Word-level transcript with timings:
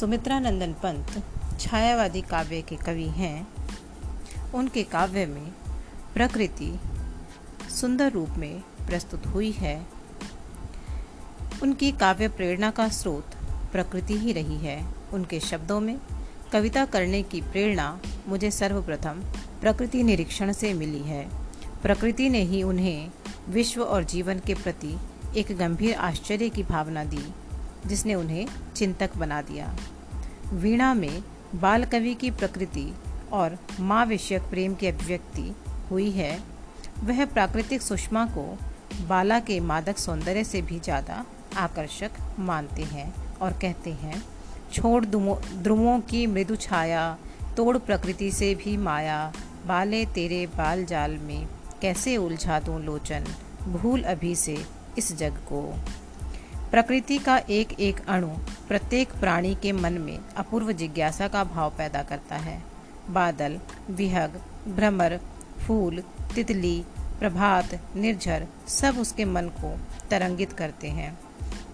सुमित्रानंदन 0.00 0.72
पंत 0.72 1.22
छायावादी 1.60 2.20
काव्य 2.20 2.62
के 2.62 2.76
कवि 2.76 3.08
हैं। 3.08 3.48
उनके 4.54 4.82
काव्य 4.82 5.26
में 5.26 5.52
प्रकृति 6.14 6.80
सुंदर 7.70 8.12
रूप 8.12 8.30
में 8.30 8.60
प्रस्तुत 8.60 9.26
हुई 9.26 9.50
है। 9.50 9.86
उनकी 11.62 11.92
काव्य 11.92 12.28
प्रेरणा 12.28 12.70
का 12.70 12.88
स्रोत 12.88 13.26
प्रकृति 13.72 14.18
ही 14.18 14.32
रही 14.32 14.56
है। 14.56 14.94
उनके 15.12 15.40
शब्दों 15.40 15.80
में 15.80 15.98
कविता 16.52 16.84
करने 16.84 17.22
की 17.22 17.40
प्रेरणा 17.40 18.00
मुझे 18.28 18.50
सर्वप्रथम 18.50 19.22
प्रकृति 19.60 20.02
निरीक्षण 20.02 20.52
से 20.52 20.74
मिली 20.74 21.02
है। 21.02 21.28
प्रकृति 21.82 22.28
ने 22.28 22.42
ही 22.42 22.62
उन्हें 22.62 23.10
विश्व 23.48 23.82
और 23.82 24.04
जीवन 24.04 24.38
के 24.38 24.54
प्रति 24.54 24.98
एक 25.36 25.58
गंभीर 25.58 25.94
आश्चर्य 25.94 26.48
की 26.48 26.62
भावना 26.62 27.04
दी। 27.04 27.34
जिसने 27.86 28.14
उन्हें 28.14 28.46
चिंतक 28.76 29.16
बना 29.16 29.40
दिया। 29.42 29.74
वीणा 30.52 30.92
में 30.94 31.22
बाल 31.54 31.84
कवि 31.84 32.14
की 32.14 32.30
प्रकृति 32.30 32.92
और 33.32 33.58
माँ 33.80 34.04
विषयक 34.06 34.42
प्रेम 34.42 34.74
की 34.74 34.86
अभिव्यक्ति 34.86 35.54
हुई 35.90 36.10
है। 36.10 36.38
वह 37.04 37.24
प्राकृतिक 37.24 37.82
सुषमा 37.82 38.24
को 38.26 38.44
बाला 39.08 39.38
के 39.40 39.58
मादक 39.60 39.98
सौंदर्य 39.98 40.44
से 40.44 40.62
भी 40.62 40.78
ज़्यादा 40.80 41.24
आकर्षक 41.56 42.10
मानते 42.38 42.82
हैं 42.82 43.12
और 43.38 43.52
कहते 43.52 43.92
हैं, 43.92 44.22
छोड़ 44.72 45.04
ध्रुवों 45.04 45.98
की 46.00 46.26
मृदु 46.26 46.56
छाया, 46.56 47.18
तोड़ 47.56 47.76
प्रकृति 47.78 48.30
से 48.32 48.54
भी 48.54 48.76
माया, 48.76 49.32
बाले 49.66 50.04
तेरे 50.06 50.46
बाल 50.46 50.84
जाल 50.84 51.16
में, 51.18 51.46
कैसे 51.80 52.16
उलझा 52.16 52.58
दूँ 52.60 52.80
लोचन, 52.80 53.24
भूल 53.68 54.02
अभी 54.02 54.34
से 54.34 54.56
इस 54.98 55.12
जग 55.18 55.36
को। 55.48 55.62
प्रकृति 56.70 57.18
का 57.18 57.38
एक 57.38 57.80
एक 57.80 58.06
अणु 58.06 58.28
प्रत्येक 58.68 59.12
प्राणी 59.12 59.54
के 59.54 59.72
मन 59.72 59.92
में 59.92 60.18
अपूर्व 60.36 60.72
जिज्ञासा 60.72 61.28
का 61.28 61.44
भाव 61.44 61.74
पैदा 61.78 62.02
करता 62.02 62.36
है। 62.36 62.62
बादल, 63.10 63.60
विहग, 63.90 64.40
भ्रमर, 64.68 65.20
फूल, 65.66 66.02
तितली, 66.34 66.84
प्रभात, 67.18 67.96
निर्झर 67.96 68.46
सब 68.68 68.98
उसके 68.98 69.24
मन 69.24 69.42
को 69.42 69.78
तरंगित 70.10 70.52
करते 70.52 70.88
हैं। 70.88 71.18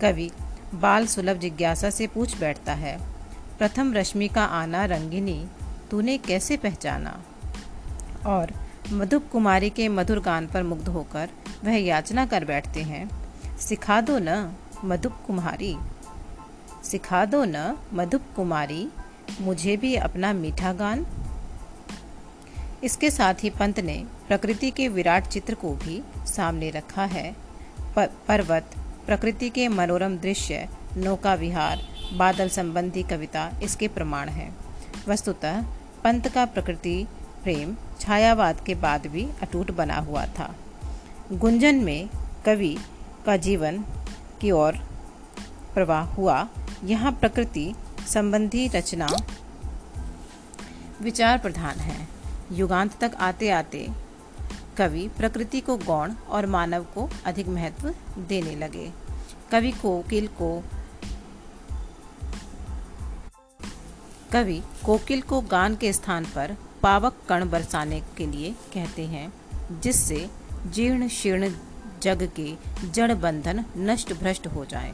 कवि 0.00 0.30
बाल 0.74 1.06
सुलभ 1.06 1.36
जिज्ञासा 1.36 1.90
से 1.90 2.06
पूछ 2.06 2.40
बैठता 2.40 2.72
है, 2.72 2.98
प्रथम 3.58 3.94
रश्मि 3.94 4.28
का 4.28 4.44
आना 4.44 4.84
रंगिनी, 4.84 5.46
तूने 5.90 6.18
कैसे 6.18 6.56
पहचाना? 6.56 7.22
और 8.26 8.52
मधुप 8.92 9.28
कुमारी 9.32 9.70
के 9.70 9.88
मधुर 9.88 10.20
गान 10.20 10.46
पर 10.46 10.62
मुग्ध 10.62 10.88
होकर 10.88 11.28
वह 11.64 11.76
याचना 11.76 12.26
कर 12.26 12.44
बैठते 12.44 12.82
हैं, 12.82 13.10
सिखा 13.58 14.00
दो 14.00 14.18
न? 14.18 14.56
मधुप 14.84 15.12
कुमारी 15.26 15.76
सिखा 16.84 17.24
दो 17.24 17.44
न 17.44 17.76
मधुप 17.92 18.22
कुमारी 18.36 18.88
मुझे 19.40 19.76
भी 19.76 19.94
अपना 19.94 20.32
मीठा 20.32 20.72
गान। 20.72 21.06
इसके 22.84 23.10
साथ 23.10 23.34
ही 23.34 23.50
पंत 23.50 23.80
ने 23.80 24.04
प्रकृति 24.28 24.70
के 24.70 24.88
विराट 24.88 25.26
चित्र 25.26 25.54
को 25.54 25.74
भी 25.74 26.02
सामने 26.16 26.70
रखा 26.70 27.04
है। 27.04 27.36
पर्वत, 27.98 28.70
प्रकृति 29.06 29.50
के 29.50 29.68
मनोरम 29.68 30.16
दृश्य, 30.16 30.68
नौका 30.96 31.34
विहार, 31.34 31.78
बादल 32.12 32.48
संबंधी 32.48 33.02
कविता 33.02 33.50
इसके 33.62 33.88
प्रमाण 33.88 34.28
है। 34.28 34.52
वस्तुतः, 35.08 35.62
पंत 36.04 36.28
का 36.28 36.44
प्रकृति, 36.44 37.06
प्रेम, 37.42 37.76
छायावाद 38.00 38.60
के 38.60 38.74
बाद 38.74 39.06
भी 39.06 39.28
अटूट 39.42 39.70
बना 39.70 39.96
हुआ 39.96 40.26
था। 40.26 40.54
गुंजन 41.32 41.74
में 41.74 42.08
कवि 42.46 42.78
का 43.26 43.36
जीवन 43.36 43.84
की 44.40 44.50
ओर 44.50 44.76
प्रवाह 45.74 46.04
हुआ। 46.04 46.48
यहाँ 46.84 47.12
प्रकृति 47.12 47.74
संबंधी 48.08 48.68
रचना 48.68 49.08
विचार 51.02 51.38
प्रधान 51.38 51.78
है। 51.78 52.08
युगांत 52.52 52.98
तक 53.00 53.14
आते 53.20 53.50
आते 53.50 53.88
कवि 54.76 55.08
प्रकृति 55.08 55.60
को 55.60 55.76
गौण 55.76 56.12
और 56.28 56.46
मानव 56.46 56.84
को 56.84 57.08
अधिक 57.24 57.48
महत्व 57.48 57.94
देने 58.18 58.54
लगे। 58.56 58.90
कवि 59.50 59.70
कोकिल 59.72 60.26
को 60.28 60.62
कवि 64.32 64.62
कोकिल 64.86 65.22
को 65.22 65.40
गान 65.40 65.76
के 65.76 65.92
स्थान 65.92 66.24
पर 66.24 66.56
पावक 66.82 67.16
कण 67.28 67.48
बरसाने 67.50 68.00
के 68.16 68.26
लिए 68.26 68.54
कहते 68.74 69.06
हैं, 69.06 69.32
जिससे 69.80 70.30
जीर्ण 70.66 71.08
शीर्ण 71.08 71.50
जग 72.02 72.30
के 72.36 72.54
जड़ 72.90 73.12
बंधन 73.12 73.64
नष्ट 73.76 74.12
भ्रष्ट 74.12 74.46
हो 74.46 74.64
जाएँ। 74.64 74.92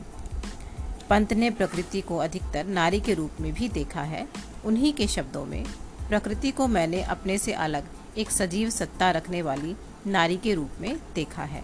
पंत 1.11 1.33
ने 1.33 1.51
प्रकृति 1.51 2.01
को 2.01 2.17
अधिकतर 2.17 2.67
नारी 2.67 3.01
के 3.01 3.15
रूप 3.15 3.41
में 3.41 3.53
भी 3.53 3.69
देखा 3.69 4.03
है। 4.03 4.27
उन्हीं 4.65 4.93
के 4.93 5.07
शब्दों 5.07 5.45
में, 5.45 5.65
प्रकृति 6.09 6.51
को 6.51 6.67
मैंने 6.67 7.03
अपने 7.03 7.39
से 7.39 7.53
अलग 7.53 7.85
एक 8.19 8.31
सजीव 8.31 8.71
सत्ता 8.71 9.11
रखने 9.11 9.43
वाली 9.43 9.77
नारी 10.07 10.37
के 10.37 10.55
रूप 10.55 10.71
में 10.81 10.97
देखा 11.15 11.43
है। 11.43 11.63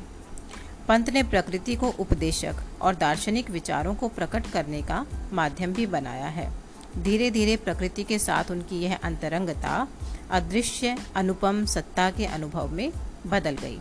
पंत 0.88 1.10
ने 1.10 1.22
प्रकृति 1.22 1.74
को 1.74 1.88
उपदेशक 1.88 2.54
और 2.82 2.94
दार्शनिक 2.94 3.50
विचारों 3.50 3.94
को 3.94 4.08
प्रकट 4.08 4.46
करने 4.46 4.82
का 4.82 5.06
माध्यम 5.32 5.72
भी 5.72 5.86
बनाया 5.86 6.26
है। 6.26 6.52
धीरे 6.98 7.30
धीरे 7.30 7.56
प्रकृति 7.56 8.04
के 8.04 8.18
साथ 8.18 8.50
उनकी 8.50 8.80
यह 8.80 8.98
अंतरंगता, 9.02 9.88
अदृश्य, 10.30 10.96
अनुपम 11.16 11.64
सत्ता 11.64 12.10
के 12.10 12.26
अनुभव 12.26 12.72
में 12.72 12.92
बदल 13.26 13.56
गई। 13.56 13.78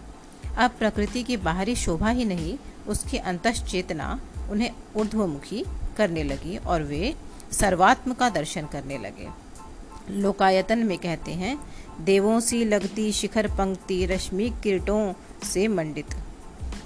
अब 0.58 0.72
प्रकृति 0.80 1.24
की 1.24 1.38
बाहरी 1.38 1.76
शोभा 1.76 2.10
ही 2.10 2.26
नहीं, 2.26 2.58
उसकी 2.88 3.18
अंत 3.18 3.48
चेतना 3.48 4.20
उन्हें 4.52 4.72
ऊर्ध्वमुखी 4.96 5.64
करने 5.98 6.24
लगी 6.24 6.58
और 6.58 6.84
वे 6.84 7.14
सर्वात्म 7.52 8.14
का 8.14 8.30
दर्शन 8.30 8.66
करने 8.66 8.98
लगे। 8.98 9.28
लोकायतन 10.10 10.80
में 10.80 10.98
कहते 10.98 11.32
हैं, 11.32 11.58
देवों 12.02 12.40
सी 12.40 12.64
लगती 12.66 13.12
शिखर 13.12 13.48
पंक्ति 13.48 14.06
रश्मि 14.06 14.50
किरटों 14.64 15.14
से 15.44 15.68
मंडित। 15.68 16.16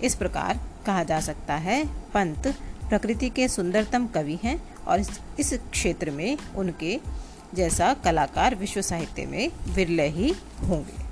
इस 0.04 0.16
प्रकार 0.16 0.60
कहा 0.86 1.04
जा 1.04 1.20
सकता 1.20 1.56
है, 1.56 1.84
पंत 2.14 2.48
प्रकृति 2.90 3.30
के 3.30 3.48
सुंदरतम 3.48 4.08
कवि 4.08 4.40
हैं 4.44 4.62
और 4.88 5.00
इस 5.40 5.54
क्षेत्र 5.72 6.12
में 6.12 6.38
उनके 6.56 7.00
जैसा 7.54 7.94
कलाकार 7.94 8.56
विश्व 8.56 8.82
साहित्य 8.82 9.26
में 9.26 9.52
विरले 9.76 10.08
ही 10.10 10.34
होंगे। 10.70 11.04